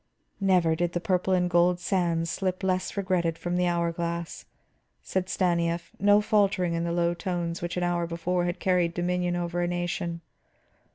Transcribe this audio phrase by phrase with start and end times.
[0.39, 4.45] "Never did the purple and gold sands slip less regretted from the hour glass,"
[5.03, 9.35] said Stanief, no faltering in the low tones which an hour before had carried dominion
[9.35, 10.21] over a nation.